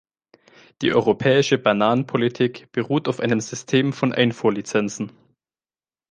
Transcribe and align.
Die 0.81 0.91
europäische 0.93 1.59
Bananenpolitik 1.59 2.71
beruht 2.71 3.07
auf 3.07 3.19
einem 3.19 3.39
System 3.39 3.93
von 3.93 4.13
Einfuhrlizenzen. 4.13 5.11